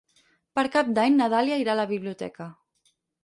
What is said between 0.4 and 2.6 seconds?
Per Cap d'Any na Dàlia irà a la biblioteca.